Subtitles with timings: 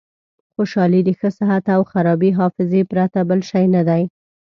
[0.55, 3.99] خوشحالي د ښه صحت او خرابې حافظې پرته بل شی نه ده.